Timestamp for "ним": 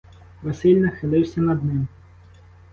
1.65-1.87